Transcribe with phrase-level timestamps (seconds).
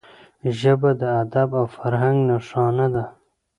[0.59, 3.03] ژبه د ادب او فرهنګ نښانه ده